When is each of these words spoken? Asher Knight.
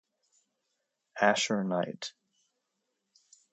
Asher 1.21 1.63
Knight. 1.63 2.13